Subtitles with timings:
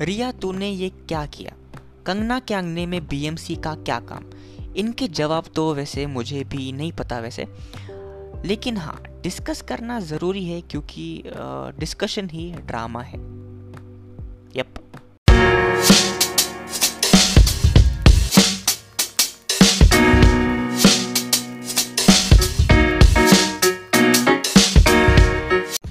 [0.00, 1.52] रिया, तूने ये क्या किया?
[2.06, 4.30] कंगना के अंगने में बीएमसी का क्या काम?
[4.76, 7.44] इनके जवाब तो वैसे मुझे भी नहीं पता वैसे।
[8.46, 11.22] लेकिन हाँ डिस्कस करना ज़रूरी है क्योंकि
[11.78, 13.18] डिस्कशन ही ड्रामा है।
[14.56, 14.74] Yup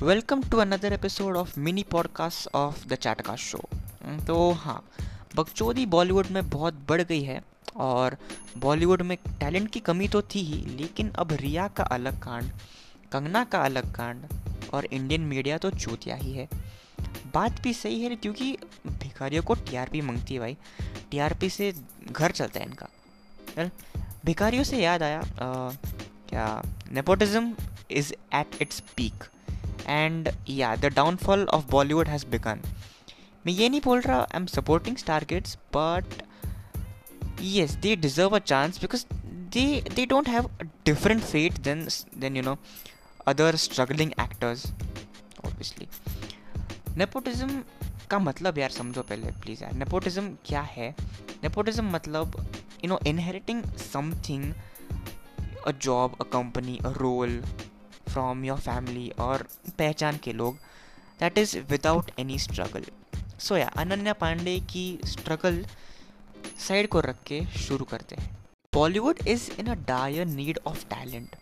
[0.04, 3.60] welcome to another episode of mini podcast of the चैटका show
[4.04, 4.84] तो हाँ
[5.36, 7.42] बगचौदी बॉलीवुड में बहुत बढ़ गई है
[7.76, 8.18] और
[8.58, 12.52] बॉलीवुड में टैलेंट की कमी तो थी ही लेकिन अब रिया का अलग कांड
[13.12, 14.26] कंगना का अलग कांड
[14.74, 16.48] और इंडियन मीडिया तो चूतिया ही है।
[17.34, 20.58] बात भी सही है क्योंकि भिखारियों को टीआरपी मांगती है भाई
[21.12, 21.74] टीआरपी से
[22.12, 23.70] घर चलता है इनका
[24.26, 25.72] भिखारियों से याद आया आ,
[26.30, 27.54] क्या nepotism
[27.92, 29.24] is at its peak
[29.88, 32.62] end या the downfall of Bollywood has began
[33.46, 36.22] मैं ये नहीं बोल रहा I am supporting star kids but
[37.42, 39.06] yes they deserve a chance because
[39.56, 41.80] they they don't have a different fate than
[42.24, 42.58] than, you know,
[43.28, 44.66] other struggling actors,
[45.44, 45.88] obviously.
[46.98, 47.52] Nepotism
[48.12, 50.90] का मतलब यार समझो पहले प्लीज़ यार। नेपोटिज्म क्या है?
[51.44, 52.36] नेपोटिज्म मतलब
[52.84, 54.54] you know inheriting something
[55.68, 57.42] a job a company a role
[58.10, 59.48] from your family और
[59.80, 60.58] पहचान के लोग
[61.20, 62.86] that is without any struggle
[63.40, 65.64] so yeah Ananya Pandey की स्ट्रगल
[66.68, 68.38] साइड को रख के शुरू करते हैं।
[68.74, 71.36] Bollywood is in a dire need of talent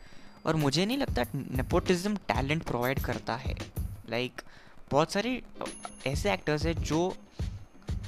[0.46, 3.56] और मुझे नहीं लगता नेपोटिज्म टैलेंट प्रोवाइड करता है।
[4.10, 4.46] लाइक like,
[4.92, 5.42] बहुत सारे
[6.08, 7.02] ऐसे एक्टर्स हैं जो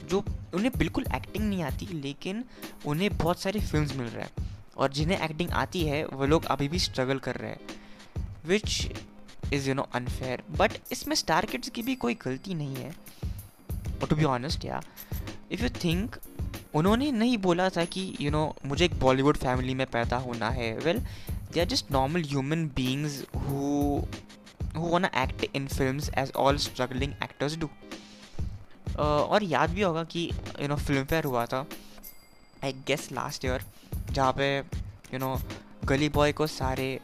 [0.09, 0.23] जो
[0.53, 2.43] उन्हें बिल्कुल एक्टिंग नहीं आती लेकिन
[2.85, 6.67] उन्हें बहुत सारी फिल्म्स मिल रहा है और जिन्हें एक्टिंग आती है वो लोग अभी
[6.67, 8.91] भी स्ट्रगल कर रहे हैं which
[9.53, 12.93] is you know unfair but इसमें स्टार किड्स की भी कोई गलती नहीं है।
[14.07, 14.81] To be honest yeah
[15.51, 16.15] if you think
[16.75, 20.17] उन्होंने नहीं बोला था कि यू you नो know, मुझे एक बॉलीवुड फैमिली में पैदा
[20.17, 20.71] होना है.
[20.77, 20.99] Well
[21.51, 24.01] they are just normal human beings who
[24.75, 27.69] want act in film as all struggling actors do
[28.97, 30.29] और याद भी होगा कि
[30.61, 31.65] यू नो फ़िल्म फेयर हुआ था
[32.63, 33.63] आई गेस लास्ट ईयर
[34.11, 35.35] जहाँ पे यू नो
[35.85, 36.99] गली बॉय को सारे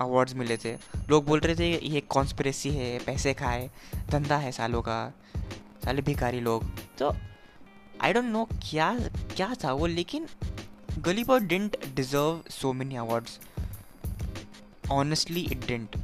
[0.00, 0.72] अवार्ड्स मिले थे.
[1.10, 3.70] लोग बोल रहे थे ये कॉन्स्परेसी है पैसे खाए
[4.10, 5.12] धंधा है सालों का.
[5.84, 6.64] साले भिखारी लोग।
[6.98, 7.14] तो
[8.02, 8.94] आई डोंट नो क्या
[9.36, 10.26] क्या था वो लेकिन
[10.98, 13.38] Gully Boy didn't deserve so many awards
[14.90, 15.96] honestly it didn't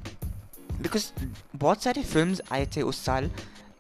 [0.83, 1.11] because
[1.57, 3.31] बहुत सारे फ़िल्म आए थे उस साल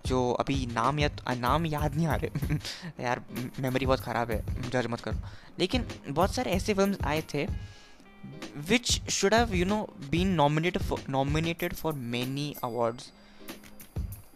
[0.06, 2.56] जो अभी नाम या नाम याद नहीं आ रहे।
[3.04, 3.22] यार
[3.60, 5.18] मेमोरी बहुत ख़राब है जज मत करो।
[5.58, 7.46] लेकिन बहुत सारे ऐसे फ़िल्म आए थे
[8.68, 9.80] which should have you know
[10.12, 13.10] been nominated for nominated for many awards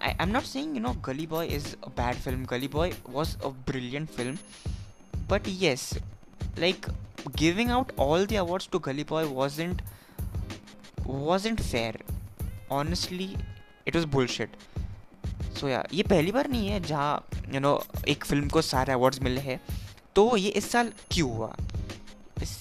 [0.03, 3.37] I, i'm not saying you know gully boy is a bad film gully boy was
[3.43, 4.39] a brilliant film
[5.29, 5.95] but yes
[6.57, 6.89] like
[7.37, 9.83] giving out all the awards to gully boy wasn't
[11.07, 11.95] wasn't fair
[12.71, 13.31] honestly
[13.87, 14.61] it was bullshit
[15.59, 17.73] so yeah ये पहली बार नहीं है जहाँ you know
[18.09, 19.59] एक film को सारे awards मिले हैं
[20.17, 21.53] तो ये इस साल क्यों हुआ
[22.43, 22.55] इस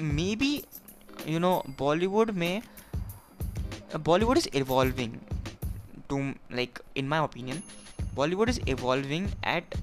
[0.00, 0.52] maybe
[1.28, 2.62] you know Bollywood में
[3.96, 5.16] Bollywood is evolving
[6.10, 6.18] to
[6.52, 7.62] like in my opinion
[8.14, 9.74] Bollywood is evolving at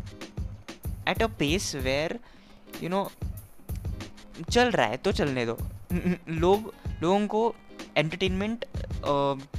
[1.08, 2.20] at a pace where
[2.84, 3.10] you know
[4.52, 5.58] चल रहा है तो चलने दो।
[6.30, 7.56] लोग, लोगों को
[7.98, 8.66] एंटरटेनमेंट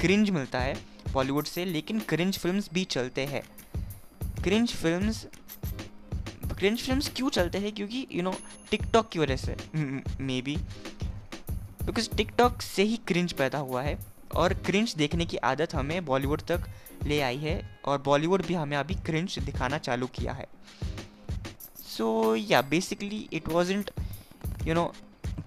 [0.01, 0.77] क्रिंज मिलता है
[1.13, 3.43] बॉलीवुड से, लेकिन क्रिंज फिल्म्स भी चलते हैं।
[4.43, 5.27] क्रिंज फिल्म्स
[6.59, 7.73] क्रिंज फिल्म्स क्यों चलते हैं?
[7.73, 8.35] क्योंकि यू नो
[8.71, 9.57] टिकटॉक की वजह से।
[10.21, 10.57] मे बी
[11.85, 13.99] बिकॉज़ टिकटॉक से ही क्रिंज पैदा हुआ है।
[14.37, 16.69] और क्रिंच देखने की आदत हमें बॉलीवुड तक
[17.07, 20.47] ले आई है और बॉलीवुड भी हमें अभी क्रिंच दिखाना चालू किया है।
[21.89, 24.85] So yeah basically it was you know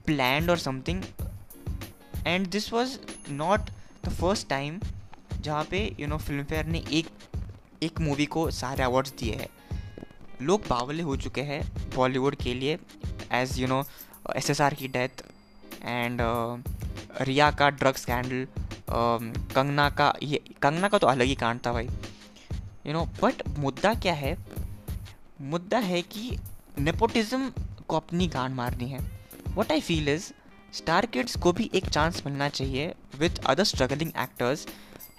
[0.06, 1.04] planned और something
[2.28, 2.98] and this was
[3.32, 3.70] not
[4.06, 4.80] the first time
[5.42, 7.10] जहाँ पे यू नो फ़िल्म फेयर ने एक
[7.84, 9.50] एक मूवी को सारे अवार्ड्स दिए हैं।
[10.42, 11.62] लोग बावले हो चुके हैं
[11.96, 12.78] बॉलीवुड के लिए
[13.32, 13.84] as you know
[14.36, 15.24] S S R की डेथ
[15.84, 16.22] एंड
[17.22, 18.61] रिया का ड्रग स्कैंडल
[18.92, 21.88] कंगना का, ये कंगना का तो अलग ही कांड था भाई।
[22.86, 24.36] यू नो बट मुद्दा क्या है?
[25.44, 26.38] मुद्दा है कि
[26.80, 27.52] नेपोटिज्म
[27.88, 29.00] को अपनी गांड मारनी है।
[29.56, 30.32] What I feel is
[30.74, 34.68] star kids को भी एक चांस मिलना चाहिए with other struggling actors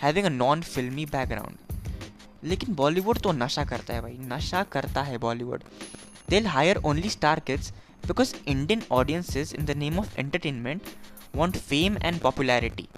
[0.02, 1.56] having a non फिल्मी बैकग्राउंड
[2.44, 5.62] लेकिन बॉलीवुड तो नशा करता है भाई, नशा करता है Bollywood.
[6.28, 7.72] They hire only star kids
[8.06, 10.82] because Indian audiences in the name of entertainment
[11.36, 12.88] want fame and popularity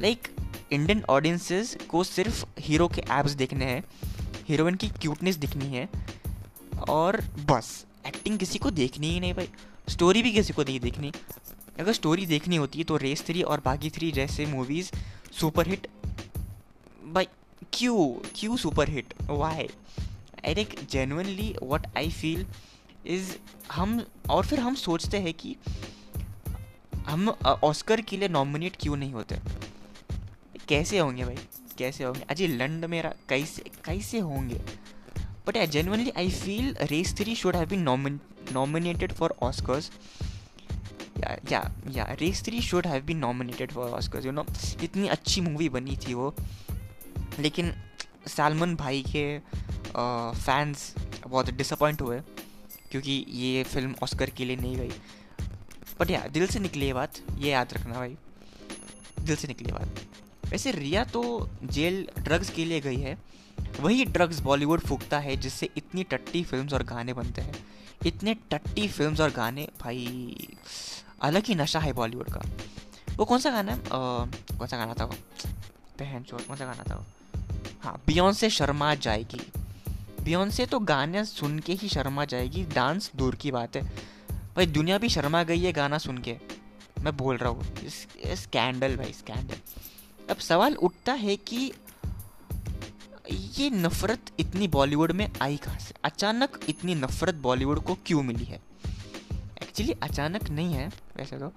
[0.00, 0.28] like
[0.72, 3.82] Indian audiences को सिर्फ़ हीरो के एप्स देखने हैं
[4.48, 5.88] हीरोइन की क्यूटनेस दिखनी है,
[6.88, 7.20] और
[7.50, 9.48] बस एक्टिंग किसी को देखनी ही नहीं भाई।
[9.88, 11.12] स्टोरी भी किसी को नहीं देखनी।
[11.80, 14.90] अगर स्टोरी देखनी होती है तो रेस थ्री और बाकी थ्री जैसे मूवीज़
[15.40, 15.86] सुपर हिट
[17.04, 17.26] भाई,
[17.72, 18.08] क्यों?
[18.34, 19.68] क्यों super hit why
[20.46, 22.46] I think genuinely what I feel
[23.06, 23.30] is
[23.72, 25.56] hmm, और फिर हम सोचते हैं कि
[27.06, 27.28] हम
[27.64, 29.38] ऑस्कर के लिए नॉमिनेट क्यों नहीं होते?
[30.70, 31.36] कैसे होंगे भाई?
[31.78, 32.24] कैसे होंगे?
[32.30, 34.60] अजय लंड मेरा कैसे कैसे होंगे?
[35.46, 38.20] But I genuinely I feel Race Three should have been
[38.52, 39.90] nominated for Oscars
[41.50, 44.44] yeah yeah Race Three should have been nominated for Oscars you know
[44.82, 46.34] इतनी अच्छी मूवी बनी थी वो।
[47.38, 47.72] लेकिन
[48.28, 49.38] सलमान भाई के
[49.88, 50.94] फैंस
[51.26, 52.20] बहुत डिसअपॉइंट हुए,
[52.90, 54.92] क्योंकि ये फ़िल्म ऑस्कर के लिए नहीं गई।
[56.00, 58.16] बट या दिल से निकली बात, ये याद रखना भाई।
[59.20, 60.00] दिल से निकली बात।
[60.50, 63.16] वैसे रिया तो जेल ड्रग्स के लिए गई है,
[63.80, 67.54] वही ड्रग्स बॉलीवुड फूकता है जिससे इतनी टट्टी फिल्म्स और गाने बनते हैं।
[68.06, 70.48] इतने टट्टी फिल्म्स और गाने, भाई,
[71.22, 72.40] अलग ही नशा है बॉलीवुड का।
[73.16, 73.78] वो कौन सा गाना है?
[73.88, 75.14] कौन सा गाना था वो?
[75.98, 77.04] बहन चोर, कौन सा गाना था वो?
[77.82, 79.40] हाँ बियॉन से शर्मा जाएगी।
[80.22, 83.82] बियॉन से तो गाने सुन के ही शर्मा जाएगी डांस दूर की बात है।
[84.56, 86.36] भाई, दुनिया भी शर्मा गई है गाना सुन के।
[87.00, 87.88] मैं बोल रहा हूँ
[88.36, 89.56] स्कैंडल भाई स्कैंडल
[90.30, 91.72] अब सवाल उठता है कि
[93.30, 95.94] ये नफ़रत इतनी बॉलीवुड में आई कहाँ से?
[96.04, 98.60] अचानक इतनी नफ़रत बॉलीवुड को क्यों मिली है?
[99.62, 101.52] एक्चुअली अचानक नहीं है वैसे तो।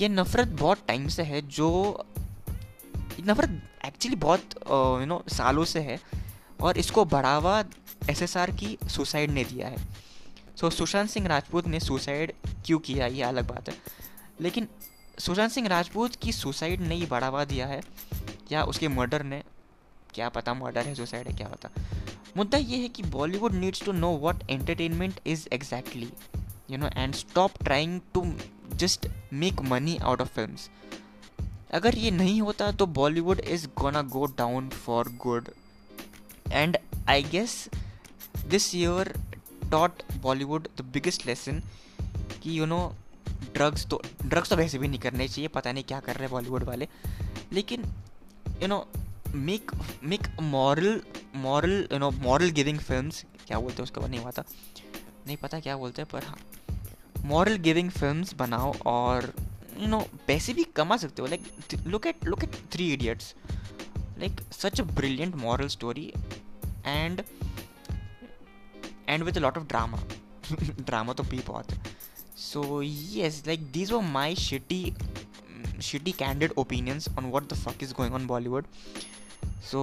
[0.00, 1.70] ये नफ़रत बहुत टाइम से है जो
[3.20, 4.54] नफ़रत एक्चुअली बहुत
[5.00, 6.00] यू नो सालों से है
[6.60, 7.64] और इसको बढ़ावा
[8.10, 9.76] एसएसआर की सुसाइड ने दिया है।
[10.56, 12.32] सो so, सुशांत सिंह राजपूत ने सुसाइड
[12.66, 13.74] क्यों किया ये अलग बात है।
[14.40, 14.68] लेकिन
[15.18, 17.80] सुशांत सिंह राजपूत की सुसाइड ने ही बढ़ावा दिया है,
[18.52, 19.42] या उसके मर्डर ने,
[20.14, 21.70] क्या पता मर्डर है सुसाइड है, क्या पता।
[22.36, 26.08] मुद्दा ये है कि Bollywood needs to know what entertainment is exactly
[26.70, 28.24] you know and stop trying to
[28.74, 30.56] just make money out of film
[31.72, 35.48] अगर ये नहीं होता तो Bollywood is gonna go down for good
[36.52, 36.78] and
[37.08, 37.68] I guess
[38.46, 39.12] this year
[39.70, 41.62] taught Bollywood the biggest lesson
[42.42, 42.80] कि you know
[43.54, 46.30] drugs तो drugs तो वैसे भी नहीं करने चाहिए, पता नहीं क्या कर रहे हैं
[46.30, 46.88] बॉलीवुड वाले।
[47.52, 47.84] लेकिन
[48.62, 48.86] you know
[49.34, 49.70] make
[50.04, 51.00] make moral
[51.36, 53.10] moral you know moral giving film
[53.46, 54.44] क्या बोलते हैं उसके बाद नहीं था।
[55.26, 56.36] नहीं पता क्या बोलते हैं, पर हाँ।
[57.24, 59.32] मॉरल गिविंग फ़िल्म बनाओ और
[59.78, 63.34] यू नो पैसे भी कमा सकते हो। Like look at look at Three Idiots
[64.18, 66.12] like such a brilliant moral story
[66.86, 67.22] and
[69.08, 70.02] and with lot of drama
[70.80, 71.82] drama तो भी बहुत है।
[72.37, 74.83] so yes like these were my shitty
[75.81, 78.65] shitty candid opinions on what the fuck is going on Bollywood
[79.71, 79.81] so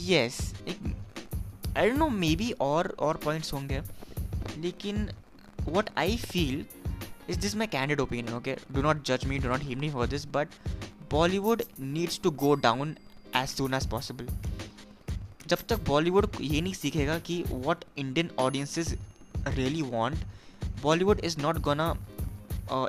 [0.00, 0.38] yes
[0.68, 3.80] I don't know maybe और और points होंगे
[4.58, 5.08] लेकिन
[5.68, 6.64] what I feel
[7.30, 10.06] is this my candid opinion okay do not जज me do not him me for
[10.06, 10.48] this but
[11.10, 12.96] Bollywood needs to go down
[13.36, 14.26] as soon as possible
[15.48, 18.92] जब तक बॉलीवुड ये नहीं सीखेगा कि what Indian audiences
[19.48, 20.24] really want
[20.81, 21.89] Bollywood is not gonna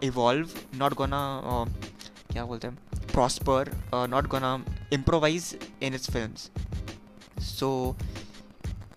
[0.04, 1.20] evolve not gonna
[2.32, 3.70] क्या बोलते हैं prosper
[4.10, 4.54] not gonna
[4.92, 7.96] improvise in its film so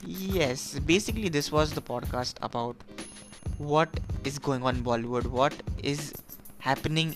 [0.07, 2.83] yes, basically this was the podcast about
[3.71, 3.97] what
[4.29, 5.57] is going on in bollywood, what
[5.93, 6.13] is
[6.67, 7.11] happening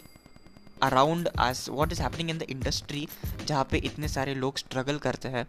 [0.84, 3.08] around us what is happening in the industry
[3.48, 5.46] जहाँ पे इतने सारे लोग struggle करते हैं।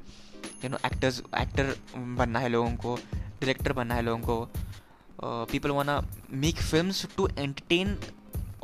[0.64, 4.49] You know actors actor बनना है लोगों को डायरेक्टर बनना है लोगों को।
[5.50, 6.00] People wanna
[6.45, 7.97] make film to entertain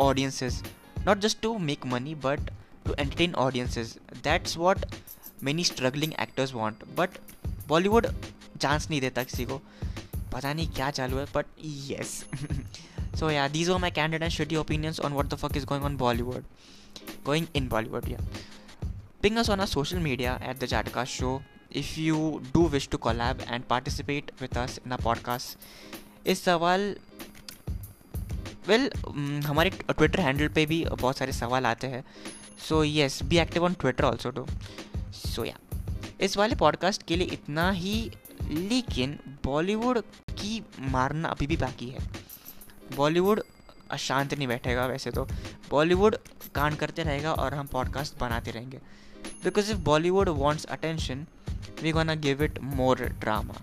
[0.00, 0.62] audiences
[1.06, 2.50] not just to make money but
[2.86, 4.84] to entertain audiences that's what
[5.44, 7.18] many struggling actors want but
[7.68, 8.06] Bollywood
[8.60, 9.60] chance नहीं देता किसी को
[10.32, 12.24] पता नहीं क्या चालू है but yes
[13.20, 15.86] so yeah these are my candid and shitty opinions on what the fuck is going
[15.90, 16.44] on Bollywood.
[17.24, 18.20] Going in Bollywood, yeah.
[19.22, 21.32] Ping us on our social media at the Jataka Show
[21.70, 25.56] if you do wish to collab and participate with us in our podcast.
[26.26, 26.96] इस सवाल
[28.68, 32.04] well well, हमारे Twitter handle पे भी बहुत सारे सवाल आते हैं।
[32.68, 34.46] So yes be active on Twitter also too
[35.14, 35.58] so yeah
[36.20, 38.10] इस वाले पॉडकास्ट के लिए इतना ही
[38.42, 39.98] लेकिन बॉलीवुड
[40.30, 41.98] की मारना अभी भी बाकी है।
[42.96, 43.42] बॉलीवुड
[43.90, 45.24] अशांत नहीं बैठेगा वैसे तो।
[45.70, 46.16] बॉलीवुड
[46.54, 48.80] कांड करते रहेगा और हम पॉडकास्ट बनाते रहेंगे।
[49.44, 51.26] Because if Bollywood wants attention
[51.82, 53.54] we gonna give it more drama